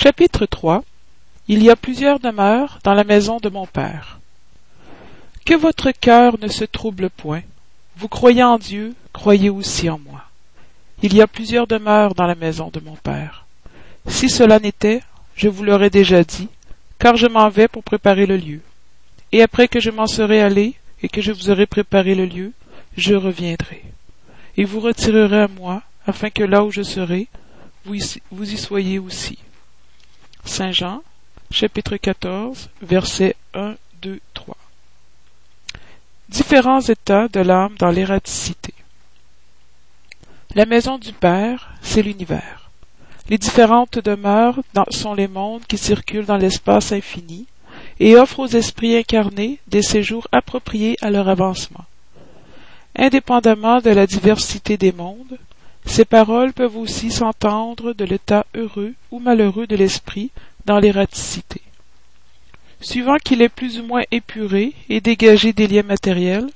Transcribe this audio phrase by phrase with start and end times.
[0.00, 0.84] Chapitre 3
[1.48, 4.20] Il y a plusieurs demeures dans la maison de mon Père.
[5.44, 7.42] Que votre cœur ne se trouble point.
[7.96, 10.22] Vous croyez en Dieu, croyez aussi en moi.
[11.02, 13.44] Il y a plusieurs demeures dans la maison de mon Père.
[14.06, 15.02] Si cela n'était,
[15.34, 16.46] je vous l'aurais déjà dit,
[17.00, 18.60] car je m'en vais pour préparer le lieu.
[19.32, 22.52] Et après que je m'en serai allé, et que je vous aurai préparé le lieu,
[22.96, 23.82] je reviendrai.
[24.56, 27.26] Et vous retirerez à moi, afin que là où je serai,
[27.84, 29.38] vous y, vous y soyez aussi.
[30.44, 31.02] Saint Jean,
[31.50, 34.56] chapitre 14, versets 1, 2, 3.
[36.28, 38.74] Différents états de l'âme dans l'ératicité.
[40.54, 42.70] La maison du Père, c'est l'univers.
[43.28, 47.46] Les différentes demeures sont les mondes qui circulent dans l'espace infini
[48.00, 51.84] et offrent aux esprits incarnés des séjours appropriés à leur avancement.
[52.96, 55.38] Indépendamment de la diversité des mondes,
[55.88, 60.30] ces paroles peuvent aussi s'entendre de l'état heureux ou malheureux de l'esprit
[60.66, 61.62] dans l'ératicité.
[62.80, 66.48] Suivant qu'il est plus ou moins épuré et dégagé des liens matériels,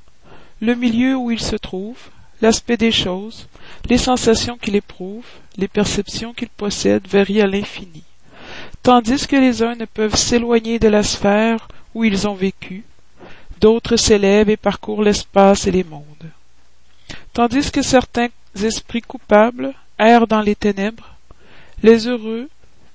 [0.61, 1.99] le milieu où il se trouve,
[2.43, 3.49] l'aspect des choses,
[3.89, 8.05] les sensations qu'il éprouve, les perceptions qu'il possède varient à l'infini,
[8.83, 12.85] tandis que les uns ne peuvent s'éloigner de la sphère où ils ont vécu,
[13.61, 16.05] d'autres s'élèvent et parcourent l'espace et les mondes.
[17.33, 18.29] Tandis que certains
[18.61, 21.17] esprits coupables errent dans les ténèbres,
[21.83, 22.49] les heureux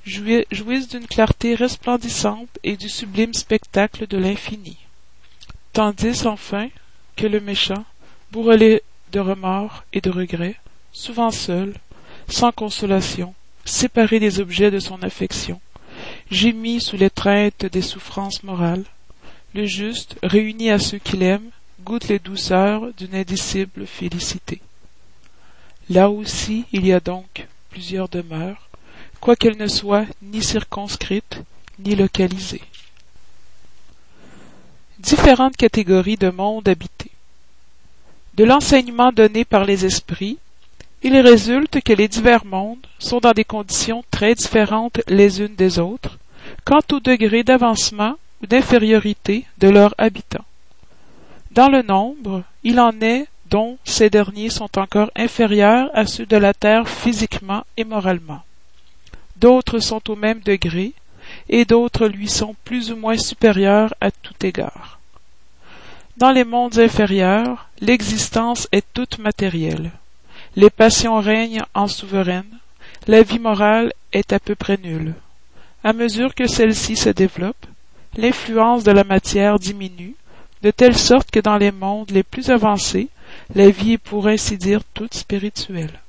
[0.05, 4.77] jouissent d'une clarté resplendissante et du sublime spectacle de l'infini.
[5.73, 6.69] Tandis enfin
[7.15, 7.85] que le méchant,
[8.31, 10.55] bourrelé de remords et de regrets,
[10.91, 11.73] souvent seul,
[12.29, 13.33] sans consolation,
[13.65, 15.59] séparé des objets de son affection,
[16.31, 18.85] gémit sous l'étreinte des souffrances morales,
[19.53, 21.49] le juste, réuni à ceux qu'il aime,
[21.83, 24.61] goûte les douceurs d'une indicible félicité.
[25.89, 28.69] Là aussi il y a donc plusieurs demeures,
[29.19, 31.41] quoiqu'elles ne soient ni circonscrites
[31.79, 32.63] ni localisées.
[34.99, 37.11] Différentes catégories de mondes habités.
[38.35, 40.37] De l'enseignement donné par les esprits,
[41.03, 45.79] il résulte que les divers mondes sont dans des conditions très différentes les unes des
[45.79, 46.17] autres,
[46.65, 50.45] quant au degré d'avancement ou d'infériorité de leurs habitants.
[51.51, 56.37] Dans le nombre, il en est dont ces derniers sont encore inférieurs à ceux de
[56.37, 58.43] la terre physiquement et moralement.
[59.37, 60.93] D'autres sont au même degré,
[61.49, 64.99] et d'autres lui sont plus ou moins supérieurs à tout égard.
[66.17, 69.91] Dans les mondes inférieurs, l'existence est toute matérielle.
[70.55, 72.57] Les passions règnent en souveraine,
[73.07, 75.13] la vie morale est à peu près nulle.
[75.83, 77.65] À mesure que celle-ci se développe,
[78.17, 80.15] l'influence de la matière diminue,
[80.63, 83.09] de telle sorte que dans les mondes les plus avancés,
[83.53, 85.99] la vie est pour ainsi dire toute spirituelle.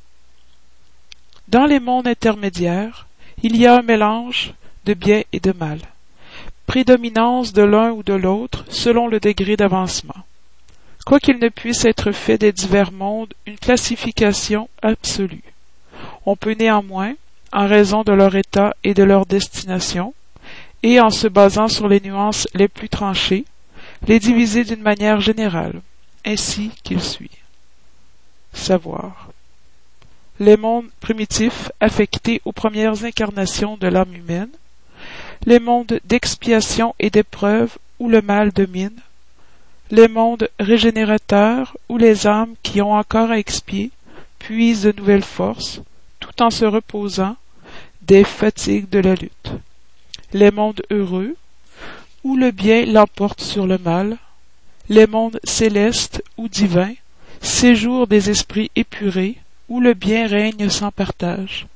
[1.49, 3.07] Dans les mondes intermédiaires,
[3.43, 4.53] il y a un mélange
[4.85, 5.79] de bien et de mal,
[6.67, 10.25] prédominance de l'un ou de l'autre selon le degré d'avancement.
[11.07, 15.43] Quoiqu'il ne puisse être fait des divers mondes une classification absolue,
[16.27, 17.15] on peut néanmoins,
[17.53, 20.13] en raison de leur état et de leur destination,
[20.83, 23.47] et en se basant sur les nuances les plus tranchées,
[24.07, 25.81] les diviser d'une manière générale,
[26.25, 27.31] ainsi qu'il suit.
[28.53, 29.29] Savoir.
[30.41, 34.51] Les mondes primitifs affectés aux premières incarnations de l'âme humaine,
[35.47, 39.01] les mondes d'expiation et d'épreuve où le mal domine,
[39.91, 43.91] les mondes régénérateurs où les âmes qui ont encore à expier
[44.39, 45.81] puisent de nouvelles forces,
[46.21, 47.37] tout en se reposant
[48.03, 49.51] des fatigues de la lutte,
[50.33, 51.37] les mondes heureux
[52.29, 54.19] où le bien l'emporte sur le mal,
[54.91, 56.93] les mondes célestes ou divins,
[57.41, 59.39] séjour des esprits épurés,
[59.71, 61.67] où le bien règne sans partage.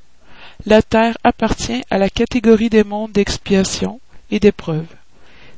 [0.67, 3.99] La terre appartient à la catégorie des mondes d'expiation
[4.31, 4.89] et d'épreuve.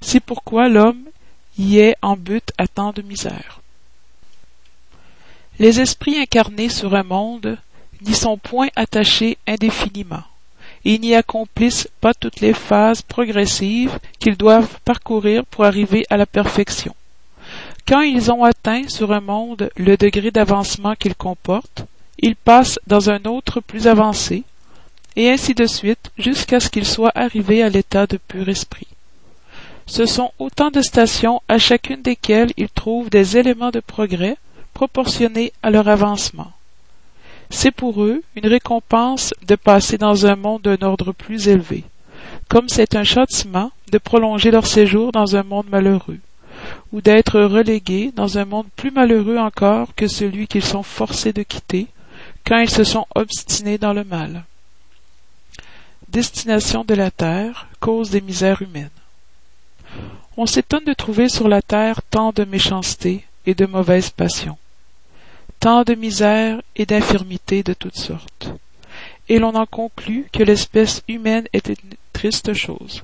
[0.00, 1.03] C'est pourquoi l'homme
[1.59, 3.62] y est en but à tant de misère.
[5.59, 7.59] Les esprits incarnés sur un monde
[8.03, 10.22] n'y sont point attachés indéfiniment,
[10.84, 16.26] et n'y accomplissent pas toutes les phases progressives qu'ils doivent parcourir pour arriver à la
[16.26, 16.94] perfection.
[17.87, 21.85] Quand ils ont atteint sur un monde le degré d'avancement qu'il comporte,
[22.19, 24.44] ils passent dans un autre plus avancé,
[25.17, 28.87] et ainsi de suite jusqu'à ce qu'ils soient arrivés à l'état de pur esprit.
[29.87, 34.37] Ce sont autant de stations à chacune desquelles ils trouvent des éléments de progrès
[34.73, 36.53] proportionnés à leur avancement.
[37.56, 41.85] C'est pour eux une récompense de passer dans un monde d'un ordre plus élevé,
[42.49, 46.19] comme c'est un châtiment de prolonger leur séjour dans un monde malheureux
[46.93, 51.45] ou d'être relégués dans un monde plus malheureux encore que celui qu'ils sont forcés de
[51.45, 51.87] quitter
[52.45, 54.45] quand ils se sont obstinés dans le mal.
[56.09, 58.91] destination de la terre, cause des misères humaines.
[60.37, 64.59] On s'étonne de trouver sur la terre tant de méchanceté et de mauvaises passions,
[65.64, 68.50] tant de misères et d'infirmités de toutes sortes,
[69.31, 73.02] et l'on en conclut que l'espèce humaine est une triste chose.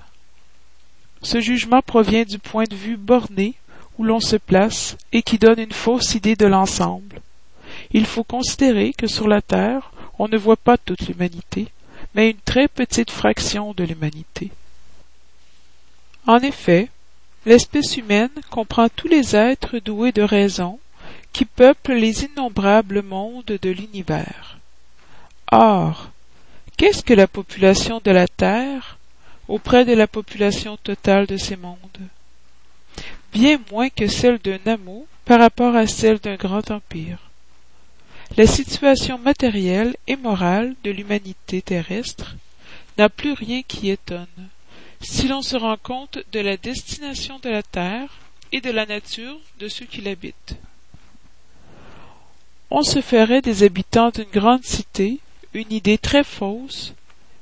[1.23, 3.55] Ce jugement provient du point de vue borné
[3.97, 7.23] où l'on se place et qui donne une fausse idée de l'ensemble.
[7.93, 11.69] Il faut considérer que sur la Terre, on ne voit pas toute l'humanité,
[12.15, 14.51] mais une très petite fraction de l'humanité.
[16.27, 16.91] En effet,
[17.47, 20.79] l'espèce humaine comprend tous les êtres doués de raison
[21.33, 24.59] qui peuplent les innombrables mondes de l'univers.
[25.53, 26.11] Or,
[26.77, 28.99] qu'est-ce que la population de la Terre
[29.49, 31.77] auprès de la population totale de ces mondes?
[33.33, 37.19] Bien moins que celle d'un hameau par rapport à celle d'un grand empire.
[38.37, 42.37] La situation matérielle et morale de l'humanité terrestre
[42.97, 44.27] n'a plus rien qui étonne,
[45.01, 48.09] si l'on se rend compte de la destination de la Terre
[48.53, 50.57] et de la nature de ceux qui l'habitent.
[52.71, 55.19] On se ferait des habitants d'une grande cité
[55.55, 56.95] une idée très fausse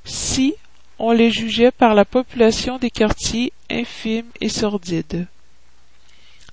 [0.05, 0.55] si
[0.99, 5.27] on les jugeait par la population des quartiers infimes et sordides.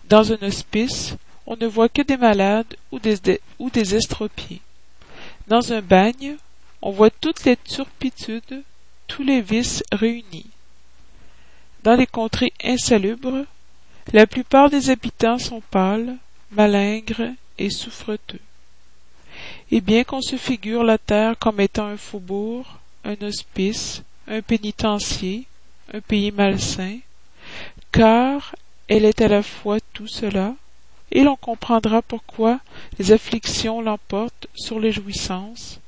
[0.10, 1.16] Dans un hospice,
[1.48, 4.62] on ne voit que des malades ou des, ou des estropiés.
[5.48, 6.36] Dans un bagne,
[6.82, 8.64] on voit toutes les turpitudes,
[9.08, 10.50] tous les vices réunis.
[11.84, 13.46] Dans les contrées insalubres,
[14.12, 16.18] la plupart des habitants sont pâles,
[16.52, 18.40] malingres et souffreteux.
[19.72, 25.46] Et bien qu'on se figure la terre comme étant un faubourg, un hospice, un pénitencier,
[25.94, 27.00] un pays malsain,
[27.92, 28.56] car
[28.88, 30.54] elle est à la fois tout cela,
[31.12, 32.60] et l'on comprendra pourquoi
[33.00, 35.80] les afflictions l'emportent sur les jouissances,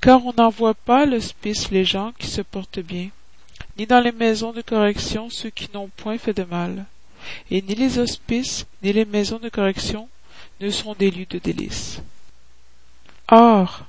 [0.00, 3.08] car on n'en voit pas l'hospice les gens qui se portent bien,
[3.78, 6.84] ni dans les maisons de correction ceux qui n'ont point fait de mal,
[7.50, 10.08] et ni les hospices, ni les maisons de correction
[10.60, 12.00] ne sont des lieux de délices.
[13.30, 13.84] Or,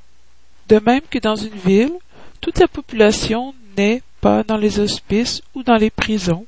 [0.70, 1.94] de même que dans une ville,
[2.42, 6.46] toute la population n'est pas dans les hospices ou dans les prisons,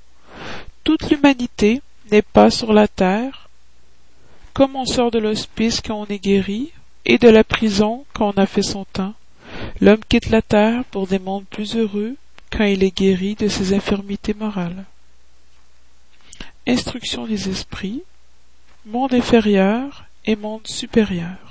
[0.83, 1.81] toute l'humanité
[2.11, 3.49] n'est pas sur la terre,
[4.53, 6.71] comme on sort de l'hospice quand on est guéri,
[7.05, 9.13] et de la prison quand on a fait son temps,
[9.81, 12.15] l'homme quitte la terre pour des mondes plus heureux
[12.51, 14.85] quand il est guéri de ses infirmités morales.
[16.67, 18.03] Instruction des esprits,
[18.85, 21.42] monde inférieur et monde supérieur.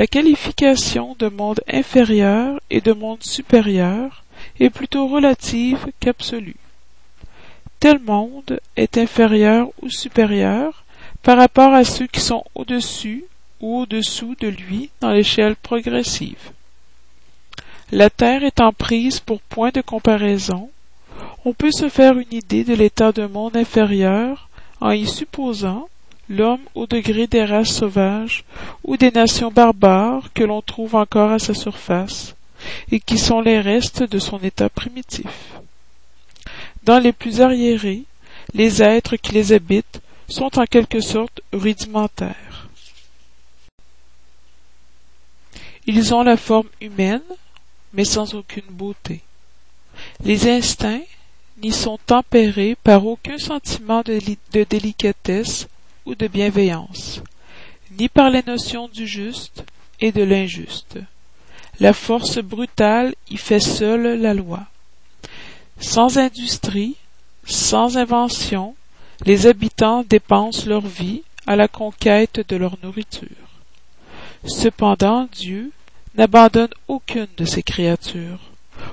[0.00, 4.24] La qualification de monde inférieur et de monde supérieur
[4.58, 6.56] est plutôt relative qu'absolue.
[7.80, 10.84] Tel monde est inférieur ou supérieur
[11.22, 13.26] par rapport à ceux qui sont au-dessus
[13.60, 16.52] ou au-dessous de lui dans l'échelle progressive.
[17.92, 20.70] La Terre étant prise pour point de comparaison,
[21.44, 24.48] on peut se faire une idée de l'état d'un monde inférieur
[24.80, 25.90] en y supposant
[26.30, 28.44] l'homme au degré des races sauvages
[28.84, 32.34] ou des nations barbares que l'on trouve encore à sa surface
[32.90, 35.26] et qui sont les restes de son état primitif.
[36.84, 38.04] Dans les plus arriérés,
[38.54, 42.68] les êtres qui les habitent sont en quelque sorte rudimentaires.
[45.86, 47.22] Ils ont la forme humaine,
[47.92, 49.20] mais sans aucune beauté.
[50.24, 51.02] Les instincts
[51.60, 54.18] n'y sont tempérés par aucun sentiment de,
[54.52, 55.66] de, délicatesse
[56.06, 57.22] ou de bienveillance,
[57.98, 59.64] ni par les notions du juste
[60.00, 60.98] et de l'injuste.
[61.78, 64.60] La force brutale y fait seule la loi.
[65.78, 66.96] Sans industrie,
[67.44, 68.74] sans invention,
[69.24, 73.28] les habitants dépensent leur vie à la conquête de leur nourriture.
[74.46, 75.72] Cependant Dieu
[76.14, 78.40] n'abandonne aucune de ses créatures.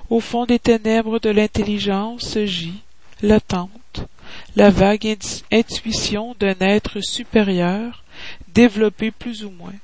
[0.10, 2.82] Au fond des ténèbres de l'intelligence gît
[3.22, 3.72] l'attente,
[4.56, 5.18] la vague
[5.52, 8.04] intuition d'un être supérieur,
[8.48, 9.76] développé plus ou moins.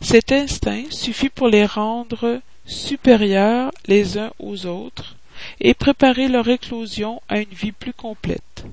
[0.00, 5.16] Cet instinct suffit pour les rendre supérieurs les uns aux autres
[5.60, 8.64] et préparer leur éclosion à une vie plus complète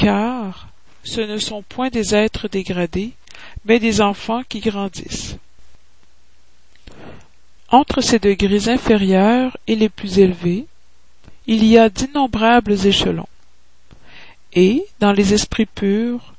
[0.00, 0.68] car
[1.04, 3.12] ce ne sont point des êtres dégradés,
[3.66, 5.36] mais des enfants qui grandissent.
[7.68, 10.64] Entre ces degrés inférieurs et les plus élevés,
[11.46, 13.28] il y a d'innombrables échelons.
[14.52, 16.34] Et, dans les esprits purs,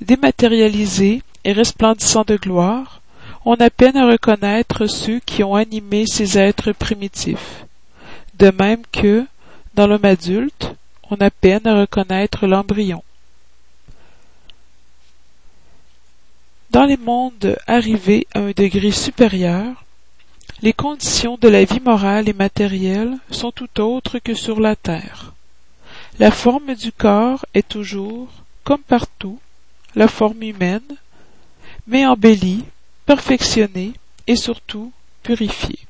[0.00, 3.00] dématérialisés et resplendissants de gloire,
[3.44, 7.64] on a peine à reconnaître ceux qui ont animé ces êtres primitifs,
[8.38, 9.24] de même que,
[9.74, 10.74] dans l'homme adulte,
[11.10, 13.02] on a peine à reconnaître l'embryon.
[16.70, 19.84] Dans les mondes arrivés à un degré supérieur,
[20.62, 25.35] les conditions de la vie morale et matérielle sont tout autres que sur la terre.
[26.18, 28.28] La forme du corps est toujours,
[28.64, 29.38] comme partout,
[29.94, 30.96] la forme humaine,
[31.86, 32.64] mais embellie,
[33.04, 33.92] perfectionnée
[34.26, 34.92] et surtout
[35.22, 35.80] purifiée.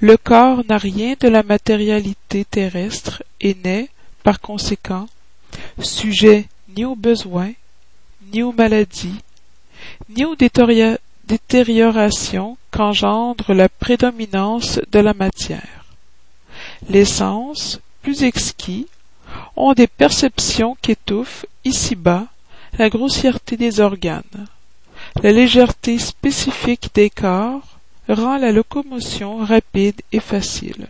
[0.00, 3.90] Le corps n'a rien de la matérialité terrestre et n'est,
[4.24, 5.06] par conséquent,
[5.80, 7.52] sujet ni aux besoins,
[8.32, 9.20] ni aux maladies,
[10.08, 15.84] ni aux détériorations qu'engendre la prédominance de la matière.
[16.88, 18.86] Les sens, plus exquis,
[19.56, 22.26] ont des perceptions qu'étouffent, ici-bas,
[22.78, 24.46] la grossièreté des organes.
[25.22, 27.78] La légèreté spécifique des corps
[28.08, 30.86] rend la locomotion rapide et facile.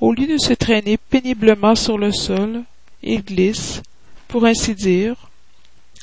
[0.00, 2.62] Au lieu de se traîner péniblement sur le sol,
[3.02, 3.82] il glisse,
[4.28, 5.14] pour ainsi dire,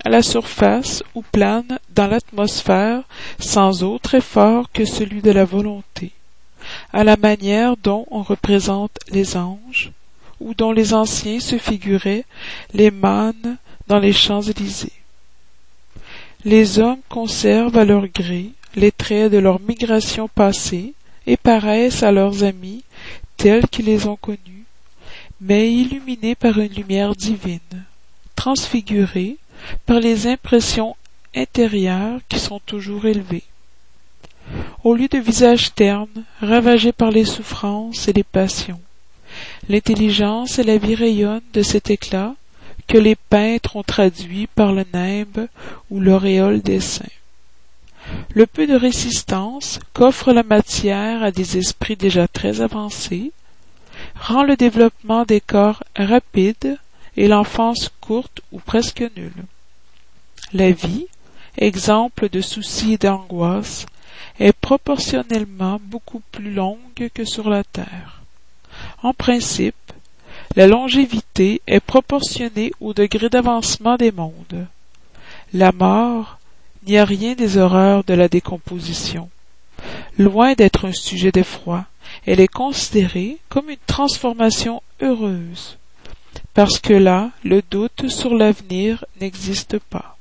[0.05, 3.03] à la surface ou plane dans l'atmosphère
[3.39, 6.11] sans autre effort que celui de la volonté,
[6.93, 9.91] à la manière dont on représente les anges,
[10.39, 12.25] ou dont les anciens se figuraient
[12.73, 14.93] les mânes dans les Champs-Élysées.
[16.45, 20.93] Les hommes conservent à leur gré les traits de leur migration passée
[21.27, 22.83] et paraissent à leurs amis
[23.35, 24.65] tels qu'ils les ont connus,
[25.41, 27.85] mais illuminés par une lumière divine,
[28.35, 29.37] transfigurés
[29.85, 30.95] par les impressions
[31.35, 33.43] intérieures qui sont toujours élevées.
[34.83, 38.79] Au lieu de visages ternes, ravagés par les souffrances et les passions,
[39.67, 42.35] l'intelligence et la vie rayonnent de cet éclat
[42.87, 45.47] que les peintres ont traduit par le nimbe
[45.89, 47.05] ou l'auréole des saints.
[48.33, 53.33] Le peu de résistance qu'offre la matière à des esprits déjà très avancés
[54.15, 56.77] rend le développement des corps rapide
[57.17, 59.43] et l'enfance courte ou presque nulle.
[60.53, 61.07] La vie,
[61.57, 63.85] exemple de soucis et d'angoisse,
[64.39, 68.21] est proportionnellement beaucoup plus longue que sur la terre.
[69.03, 69.75] En principe,
[70.55, 74.67] la longévité est proportionnée au degré d'avancement des mondes.
[75.53, 76.39] La mort
[76.85, 79.29] n'y a rien des horreurs de la décomposition.
[80.17, 81.85] Loin d'être un sujet d'effroi,
[82.25, 85.77] elle est considérée comme une transformation heureuse,
[86.53, 90.17] parce que là, le doute sur l'avenir n'existe pas.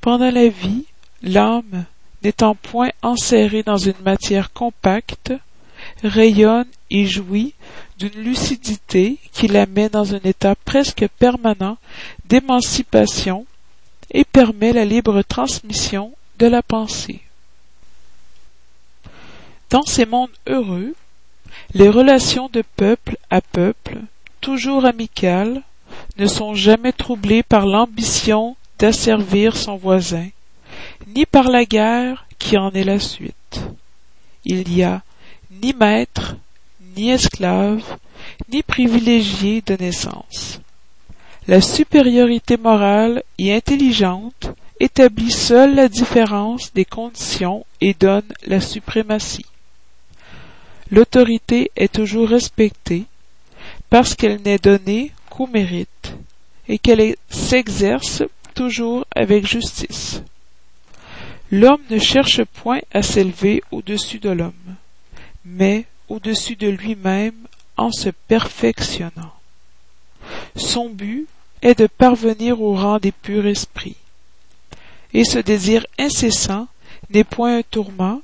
[0.00, 0.84] Pendant la vie,
[1.22, 1.84] l'âme,
[2.24, 5.32] n'étant point enserrée dans une matière compacte,
[6.02, 7.54] rayonne et jouit
[7.98, 11.76] d'une lucidité qui la met dans un état presque permanent
[12.26, 13.46] d'émancipation
[14.10, 17.20] et permet la libre transmission de la pensée.
[19.70, 20.94] Dans ces mondes heureux,
[21.74, 23.98] les relations de peuple à peuple,
[24.40, 25.62] toujours amicales,
[26.16, 30.28] ne sont jamais troublées par l'ambition d'asservir son voisin,
[31.14, 33.60] ni par la guerre qui en est la suite.
[34.44, 35.02] Il y a
[35.62, 36.36] ni maître,
[36.96, 37.82] ni esclave,
[38.52, 40.60] ni privilégié de naissance.
[41.46, 44.50] La supériorité morale et intelligente
[44.80, 49.46] établit seule la différence des conditions et donne la suprématie.
[50.90, 53.04] L'autorité est toujours respectée
[53.90, 56.14] parce qu'elle n'est donnée qu'au mérite
[56.68, 58.22] et qu'elle s'exerce
[58.54, 60.22] toujours avec justice.
[61.50, 64.76] L'homme ne cherche point à s'élever au-dessus de l'homme,
[65.44, 67.46] mais au-dessus de lui-même
[67.76, 69.32] en se perfectionnant.
[70.56, 71.26] Son but
[71.62, 73.96] est de parvenir au rang des purs esprits.
[75.12, 76.66] Et ce désir incessant
[77.10, 78.20] n'est point un tourment,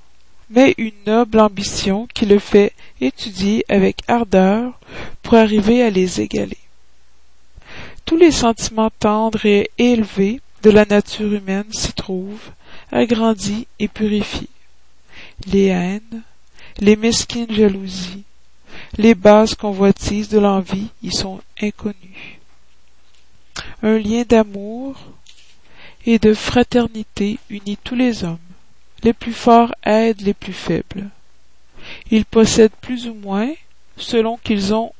[0.50, 4.78] mais une noble ambition qui le fait étudier avec ardeur
[5.22, 6.58] pour arriver à les égaler.
[8.04, 12.50] Tous les sentiments tendres et élevés de la nature humaine s'y trouvent,
[12.92, 14.48] agrandis et purifiés.
[15.46, 16.22] Les haines,
[16.78, 18.24] les mesquines jalousies,
[18.96, 22.40] les bases convoitises de l'envie y sont inconnues.
[23.82, 24.96] Un lien d'amour
[26.06, 28.38] et de fraternité unit tous les hommes.
[29.02, 31.08] Les plus forts aident les plus faibles.
[32.10, 33.52] Ils possèdent plus ou moins,
[33.96, 34.92] selon qu'ils ont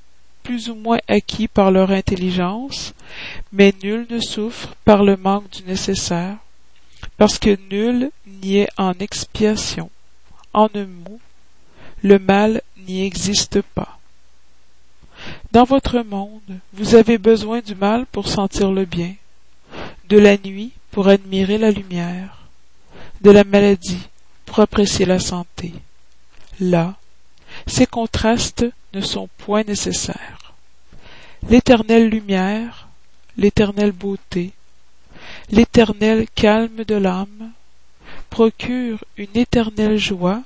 [0.42, 2.94] plus ou moins acquis par leur intelligence,
[3.52, 6.37] mais nul ne souffre par le manque du nécessaire,
[7.21, 9.91] parce que nul n'y est en expiation.
[10.55, 11.21] En un mot,
[12.03, 13.99] le mal n'y existe pas.
[15.53, 19.17] Dans votre monde, vous avez besoin du mal pour sentir le bien,
[20.09, 22.39] de la nuit pour admirer la lumière,
[23.21, 24.09] de la maladie
[24.47, 25.75] pour apprécier la santé.
[26.59, 26.95] Là,
[27.67, 30.55] ces contrastes ne sont point nécessaires.
[31.50, 32.89] L'éternelle lumière,
[33.37, 34.55] l'éternelle beauté,
[35.50, 37.52] l'éternel calme de l'âme
[38.30, 40.42] procure une éternelle joie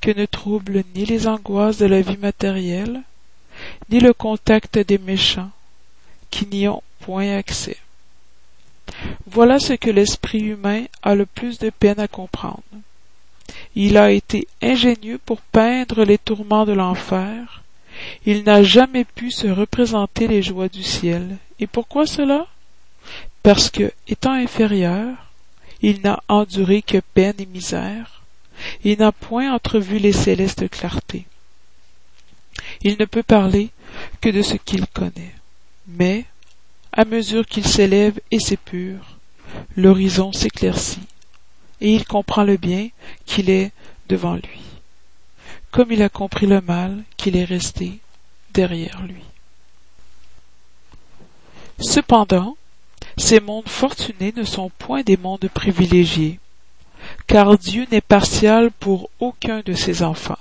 [0.00, 3.02] que ne troublent ni les angoisses de la vie matérielle,
[3.90, 5.50] ni le contact des méchants,
[6.30, 7.76] qui n'y ont point accès.
[9.26, 12.62] Voilà ce que l'esprit humain a le plus de peine à comprendre.
[13.74, 17.62] Il a été ingénieux pour peindre les tourments de l'enfer.
[18.24, 21.36] Il n'a jamais pu se représenter les joies du ciel.
[21.58, 22.46] Et pourquoi cela?
[23.42, 25.30] Parce que, étant inférieur,
[25.82, 28.22] il n'a enduré que peine et misère.
[28.84, 31.26] Il n'a point entrevu les célestes clartés.
[32.82, 33.70] Il ne peut parler
[34.20, 35.34] que de ce qu'il connaît.
[35.88, 36.26] Mais,
[36.92, 39.16] à mesure qu'il s'élève et s'épure,
[39.76, 41.06] l'horizon s'éclaircit,
[41.80, 42.90] et il comprend le bien
[43.26, 43.72] qu'il est
[44.08, 44.60] devant lui,
[45.70, 47.98] comme il a compris le mal qu'il est resté
[48.52, 49.22] derrière lui.
[51.80, 52.56] Cependant,
[53.16, 56.38] ces mondes fortunés ne sont point des mondes privilégiés,
[57.26, 60.38] car Dieu n'est partial pour aucun de ses enfants.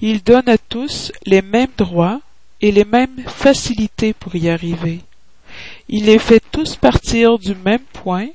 [0.00, 2.20] Il donne à tous les mêmes droits
[2.60, 5.00] et les mêmes facilités pour y arriver.
[5.88, 8.28] Il les fait tous partir du même point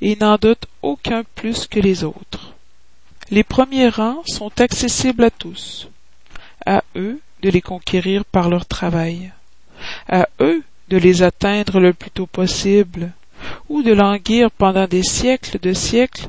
[0.00, 2.54] et n'en dote aucun plus que les autres.
[3.30, 5.88] Les premiers rangs sont accessibles à tous.
[6.64, 9.32] À eux de les conquérir par leur travail.
[10.08, 13.12] À eux de les atteindre le plus tôt possible,
[13.68, 16.28] ou de languir pendant des siècles de siècles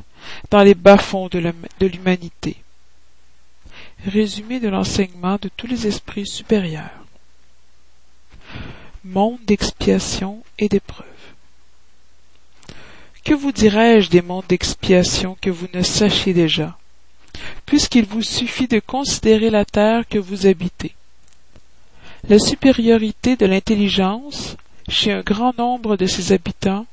[0.50, 2.56] dans les bas-fonds de l'humanité.
[4.06, 7.00] Résumé de l'enseignement de tous les esprits supérieurs
[9.04, 11.06] monde d'expiation et d'épreuve.
[13.24, 16.76] Que vous dirais-je des mondes d'expiation que vous ne sachiez déjà,
[17.66, 20.94] puisqu'il vous suffit de considérer la terre que vous habitez?
[22.28, 24.56] La supériorité de l'intelligence
[24.88, 26.86] chez un grand nombre de ses habitants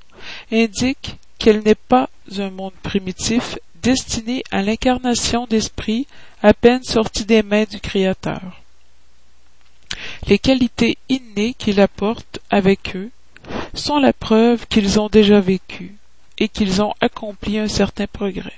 [0.51, 6.07] indique qu'elle n'est pas un monde primitif destiné à l'incarnation d'esprits
[6.41, 8.61] à peine sortis des mains du Créateur
[10.27, 13.09] les qualités innées qu'ils apportent avec eux
[13.73, 15.95] sont la preuve qu'ils ont déjà vécu
[16.37, 18.53] et qu'ils ont accompli un certain progrès.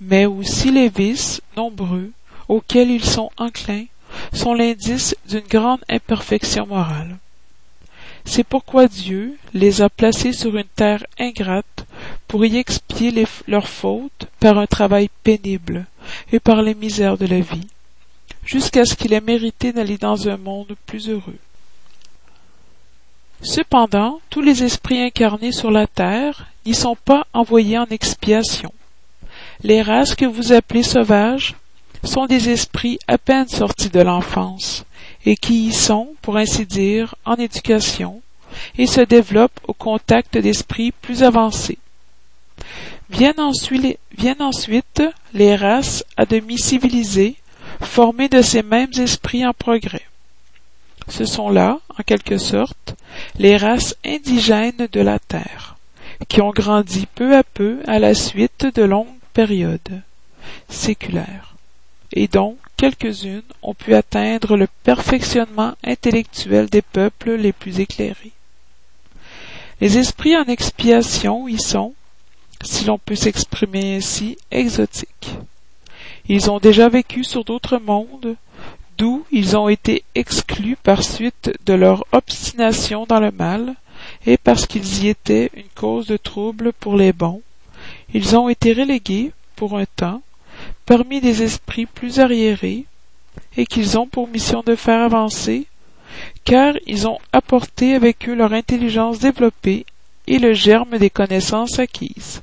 [0.00, 2.10] Mais aussi les vices nombreux
[2.48, 3.86] auxquels ils sont enclins
[4.32, 7.16] sont l'indice d'une grande imperfection morale.
[8.24, 11.86] C'est pourquoi Dieu les a placés sur une terre ingrate
[12.26, 15.86] pour y expier leurs fautes par un travail pénible
[16.32, 17.68] et par les misères de la vie
[18.46, 21.38] jusqu'à ce qu'il ait mérité d'aller dans un monde plus heureux.
[23.42, 28.72] Cependant, tous les esprits incarnés sur la terre n'y sont pas envoyés en expiation.
[29.62, 31.54] Les races que vous appelez sauvages
[32.06, 34.84] sont des esprits à peine sortis de l'enfance,
[35.24, 38.22] et qui y sont, pour ainsi dire, en éducation,
[38.78, 41.78] et se développent au contact d'esprits plus avancés.
[43.10, 45.02] Viennent ensuite, viennent ensuite
[45.34, 47.36] les races à demi civilisées
[47.82, 50.06] formés de ces mêmes esprits en progrès.
[51.08, 52.96] Ce sont là, en quelque sorte,
[53.38, 55.76] les races indigènes de la Terre,
[56.28, 60.02] qui ont grandi peu à peu à la suite de longues périodes
[60.68, 61.55] séculaires,
[62.16, 68.32] et dont quelques-unes ont pu atteindre le perfectionnement intellectuel des peuples les plus éclairés.
[69.82, 71.92] Les esprits en expiation y sont,
[72.64, 75.36] si l'on peut s'exprimer ainsi, exotiques.
[76.28, 78.36] Ils ont déjà vécu sur d'autres mondes,
[78.96, 83.74] d'où ils ont été exclus par suite de leur obstination dans le mal,
[84.24, 87.42] et parce qu'ils y étaient une cause de trouble pour les bons,
[88.14, 90.22] ils ont été relégués, pour un temps,
[90.86, 92.84] parmi des esprits plus arriérés,
[93.56, 95.66] et qu'ils ont pour mission de faire avancer,
[96.44, 99.84] car ils ont apporté avec eux leur intelligence développée
[100.26, 102.42] et le germe des connaissances acquises.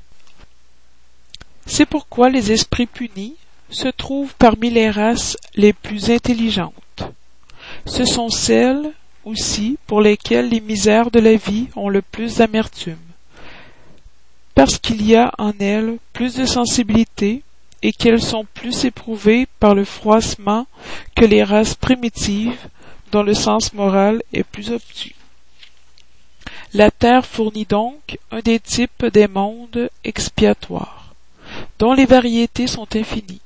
[1.66, 3.36] C'est pourquoi les esprits punis
[3.70, 7.04] se trouvent parmi les races les plus intelligentes.
[7.86, 8.92] Ce sont celles
[9.26, 12.98] aussi pour lesquelles les misères de la vie ont le plus d'amertume,
[14.54, 17.43] parce qu'il y a en elles plus de sensibilité
[17.84, 20.66] et qu'elles sont plus éprouvées par le froissement
[21.16, 22.68] que les races primitives
[23.12, 25.16] dont le sens moral est plus obtus.
[26.74, 31.14] La Terre fournit donc un des types des mondes expiatoires,
[31.78, 33.42] dont les variétés sont infinies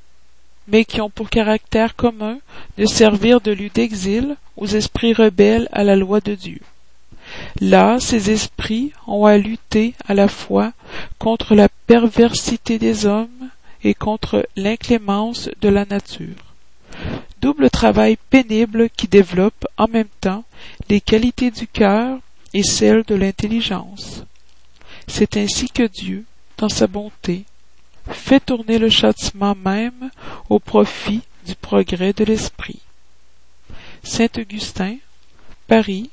[0.67, 2.39] mais qui ont pour caractère commun
[2.77, 6.59] de servir de lieu d'exil aux esprits rebelles à la loi de Dieu.
[7.59, 10.73] Là, ces esprits ont à lutter à la fois
[11.19, 13.27] contre la perversité des hommes
[13.83, 16.53] et contre l'inclémence de la nature.
[17.41, 20.43] Double travail pénible qui développe en même temps
[20.89, 22.19] les qualités du cœur
[22.53, 24.23] et celles de l'intelligence.
[25.07, 26.25] C'est ainsi que Dieu,
[26.57, 27.45] dans sa bonté,
[28.09, 30.09] fait tourner le châtiment même
[30.49, 32.79] au profit du progrès de l'esprit.
[34.03, 34.97] Saint Augustin,
[35.67, 36.09] Paris,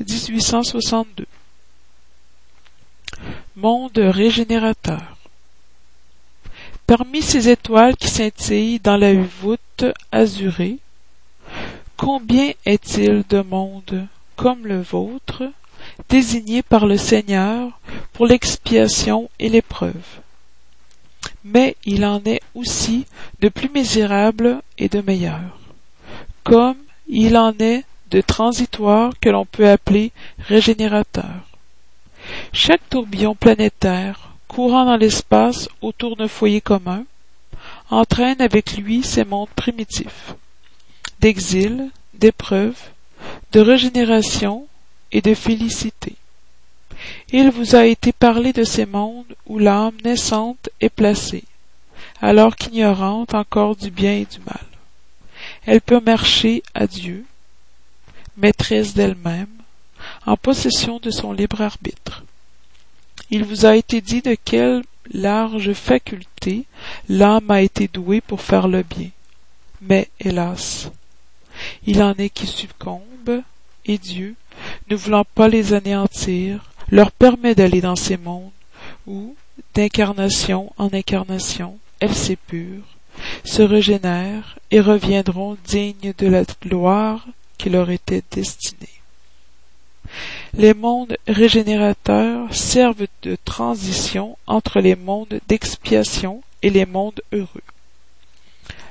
[0.00, 1.26] 1862.
[3.56, 5.11] Monde régénérateur.
[6.94, 10.76] Parmi ces étoiles qui scintillent dans la voûte azurée,
[11.96, 15.44] combien est-il de mondes comme le vôtre,
[16.10, 17.80] désignés par le Seigneur
[18.12, 20.20] pour l'expiation et l'épreuve?
[21.44, 23.06] Mais il en est aussi
[23.40, 25.60] de plus misérables et de meilleurs,
[26.44, 26.76] comme
[27.08, 31.48] il en est de transitoires que l'on peut appeler régénérateurs.
[32.52, 37.04] Chaque tourbillon planétaire courant dans l'espace autour d'un foyer commun,
[37.90, 40.34] entraîne avec lui ces mondes primitifs,
[41.20, 42.76] d'exil, d'épreuve,
[43.52, 44.66] de régénération
[45.10, 46.16] et de félicité.
[47.32, 51.44] Il vous a été parlé de ces mondes où l'âme naissante est placée,
[52.20, 54.66] alors qu'ignorante encore du bien et du mal.
[55.64, 57.24] Elle peut marcher à Dieu,
[58.36, 59.48] maîtresse d'elle-même,
[60.26, 62.22] en possession de son libre arbitre.
[63.34, 66.66] Il vous a été dit de quelle large faculté
[67.08, 69.08] l'âme a été douée pour faire le bien.
[69.80, 70.90] Mais, hélas,
[71.86, 73.42] il en est qui succombent,
[73.86, 74.34] et Dieu,
[74.90, 78.50] ne voulant pas les anéantir, leur permet d'aller dans ces mondes
[79.06, 79.34] où,
[79.74, 82.98] d'incarnation en incarnation, elles s'épurent,
[83.44, 89.01] se régénèrent et reviendront dignes de la gloire qui leur était destinée.
[90.56, 97.62] Les mondes régénérateurs servent de transition entre les mondes d'expiation et les mondes heureux.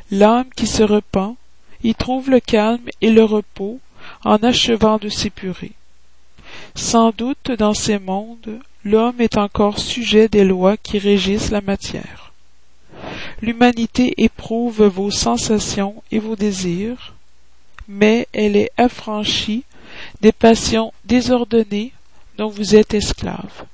[0.09, 1.35] L'âme qui se repent
[1.83, 3.79] y trouve le calme et le repos
[4.23, 5.71] en achevant de s'épurer.
[6.75, 12.33] Sans doute dans ces mondes, l'homme est encore sujet des lois qui régissent la matière.
[13.41, 17.15] L'humanité éprouve vos sensations et vos désirs,
[17.87, 19.63] mais elle est affranchie
[20.21, 21.93] des passions désordonnées
[22.37, 23.65] dont vous êtes esclave.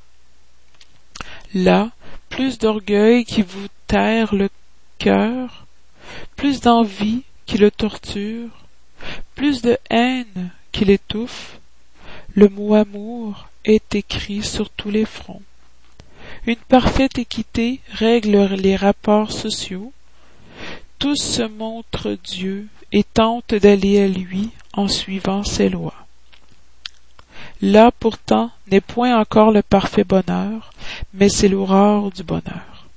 [1.54, 1.92] Là,
[2.30, 4.50] plus d'orgueil qui vous terre le
[4.98, 5.66] cœur,
[6.36, 8.50] plus d'envie qui le torture,
[9.36, 11.60] plus de haine qui l'étouffe,
[12.34, 15.42] le mot amour est écrit sur tous les fronts.
[16.46, 19.92] Une parfaite équité règle les rapports sociaux.
[21.00, 26.07] Tous se montrent Dieu et tentent d'aller à lui en suivant ses lois.
[27.62, 30.72] Là pourtant n'est point encore le parfait bonheur,
[31.14, 32.88] mais c'est l'aurore du bonheur.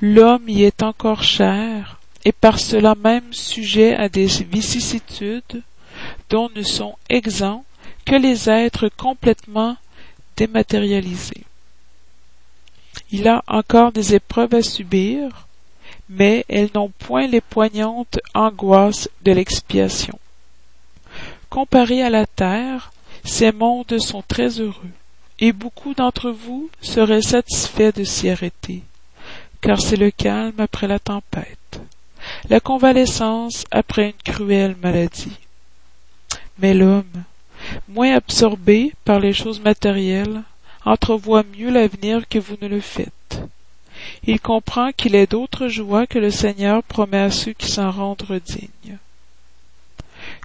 [0.00, 5.62] L'homme y est encore cher, et par cela même sujet à des vicissitudes
[6.30, 7.64] dont ne sont exempts
[8.04, 9.76] que les êtres complètement
[10.36, 11.44] dématérialisés.
[13.10, 15.46] Il a encore des épreuves à subir,
[16.08, 20.18] mais elles n'ont point les poignantes angoisses de l'expiation.
[21.50, 22.92] Comparé à la terre,
[23.28, 24.90] ces mondes sont très heureux,
[25.38, 28.82] et beaucoup d'entre vous seraient satisfaits de s'y arrêter,
[29.60, 31.80] car c'est le calme après la tempête,
[32.48, 35.38] la convalescence après une cruelle maladie.
[36.58, 37.24] Mais l'homme,
[37.88, 40.42] moins absorbé par les choses matérielles,
[40.84, 43.42] entrevoit mieux l'avenir que vous ne le faites.
[44.24, 48.40] Il comprend qu'il est d'autres joies que le Seigneur promet à ceux qui s'en rendent
[48.46, 48.98] dignes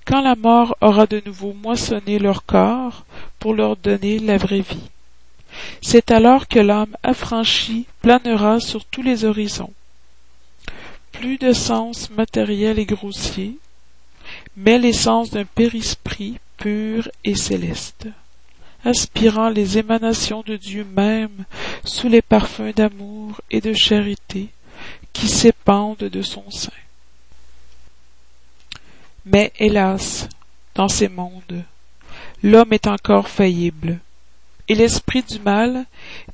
[0.06, 3.06] quand la mort aura de nouveau moissonné leur corps
[3.40, 4.90] pour leur donner la vraie vie.
[5.82, 9.74] C'est alors que l'âme affranchie planera sur tous les horizons.
[11.12, 13.58] Plus de sens matériel et grossier,
[14.58, 18.08] mais l'essence d'un périsprit pur et céleste,
[18.84, 21.46] aspirant les émanations de Dieu même
[21.84, 24.50] sous les parfums d'amour et de charité
[25.14, 26.72] qui s'épandent de son sein.
[29.26, 30.28] Mais hélas,
[30.76, 31.64] dans ces mondes,
[32.42, 34.00] l'homme est encore faillible,
[34.68, 35.86] et l'esprit du mal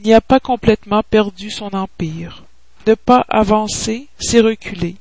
[0.04, 2.43] n'y a pas complètement perdu son empire.
[2.88, 4.95] Ne pas avancer, c'est reculer.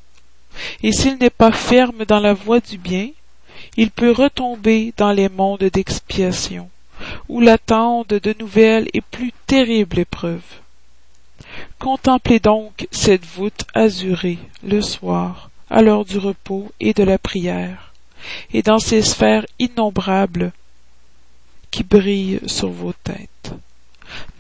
[0.83, 3.11] Et s'il n'est pas ferme dans la voie du bien,
[3.77, 6.69] il peut retomber dans les mondes d'expiation,
[7.29, 10.61] où l'attendent de nouvelles et plus terribles épreuves.
[11.79, 17.93] Contemplez donc cette voûte azurée le soir, à l'heure du repos et de la prière,
[18.53, 20.53] et dans ces sphères innombrables
[21.71, 23.53] qui brillent sur vos têtes.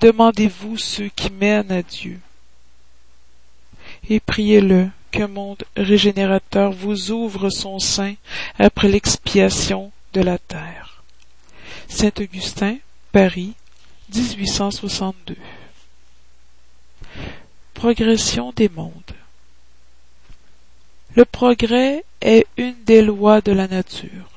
[0.00, 2.18] Demandez-vous ceux qui mènent à Dieu,
[4.08, 8.14] et priez-le qu'un monde régénérateur vous ouvre son sein
[8.58, 11.02] après l'expiation de la terre.
[11.88, 12.76] Saint Augustin,
[13.12, 13.54] Paris,
[14.14, 15.36] 1862.
[17.74, 18.92] progression des mondes.
[21.14, 24.28] Le progrès est une des lois de la nature.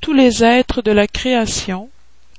[0.00, 1.88] Tous les êtres de la création,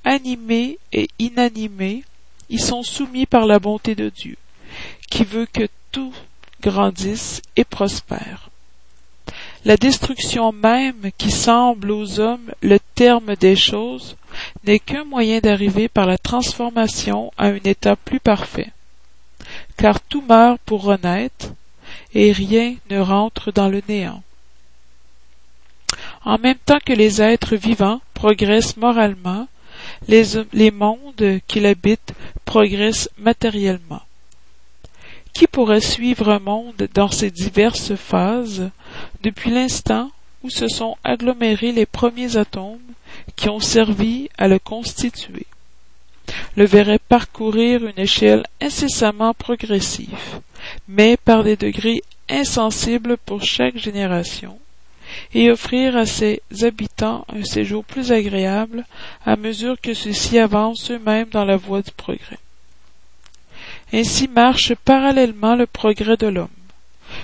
[0.04, 2.04] animés et inanimés,
[2.50, 4.38] y sont soumis par la bonté de Dieu,
[5.10, 6.13] qui veut que tout
[6.62, 8.50] grandisse et prospère.
[9.65, 14.15] La destruction même qui semble aux hommes le terme des choses
[14.63, 18.72] n'est qu'un moyen d'arriver par la transformation à un état plus parfait.
[19.78, 21.50] Car tout meurt pour renaître,
[22.13, 24.23] et rien ne rentre dans le néant.
[26.23, 29.47] En même temps que les êtres vivants progressent moralement,
[30.08, 32.13] les, mondes qui l'habitent
[32.45, 34.02] progressent matériellement.
[35.34, 38.69] Qui pourrait suivre un monde dans ses diverses phases
[39.23, 40.12] depuis l'instant
[40.43, 42.80] où se sont agglomérés les premiers atomes
[43.36, 45.45] qui ont servi à le constituer?
[46.56, 50.41] Le verrait parcourir une échelle incessamment progressive,
[50.88, 54.60] mais par des degrés insensibles pour chaque génération,
[55.34, 58.86] et offrir à ses habitants un séjour plus agréable
[59.26, 62.40] à mesure que ceux-ci avancent eux-mêmes dans la voie du progrès.
[63.92, 66.48] Ainsi marche parallèlement le progrès de l'homme,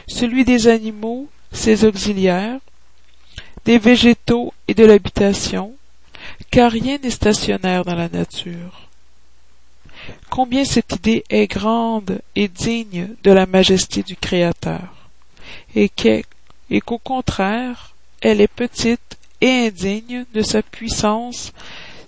[0.08, 2.60] celui des animaux, ses auxiliaires,
[3.66, 5.74] des végétaux et de l'habitation,
[6.52, 8.85] car rien n'est stationnaire dans la nature.
[10.36, 15.10] Combien cette idée est grande et digne de la majesté du Créateur,
[15.74, 15.90] et
[16.82, 21.54] qu'au contraire, elle est petite et indigne de sa puissance,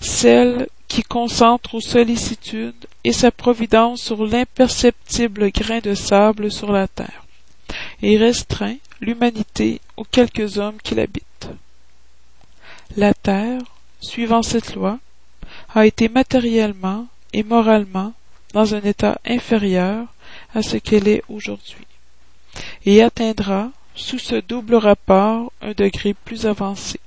[0.02, 6.90] celle qui concentre aux sollicitudes et sa providence sur l'imperceptible grain de sable sur la
[6.90, 7.26] terre,
[8.02, 11.50] et restreint l'humanité aux quelques hommes qui l'habitent.
[12.98, 13.62] La terre,
[14.02, 15.00] suivant cette loi,
[15.74, 18.14] a été matériellement et moralement
[18.54, 20.08] dans un état inférieur
[20.54, 21.88] à ce qu'elle est aujourd'hui,
[22.86, 27.00] et atteindra, sous ce double rapport, un degré plus avancé.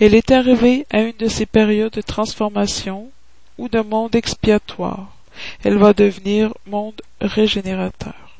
[0.00, 3.10] Elle est arrivée à une de ces périodes de transformation
[3.58, 5.14] ou de monde expiatoire.
[5.62, 8.38] Elle va devenir monde régénérateur.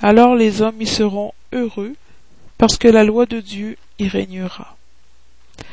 [0.00, 1.94] Alors les hommes y seront heureux
[2.58, 4.76] parce que la loi de Dieu y régnera.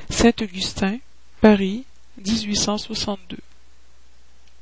[0.09, 0.97] Saint Augustin,
[1.41, 1.85] Paris,
[2.25, 3.37] 1862.